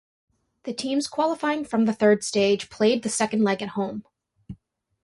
The 0.63 0.73
teams 0.73 1.05
qualifying 1.05 1.63
from 1.63 1.85
the 1.85 1.93
third 1.93 2.23
stage 2.23 2.71
played 2.71 3.03
the 3.03 3.09
second 3.09 3.43
leg 3.43 3.61
at 3.61 3.69
home. 3.77 4.03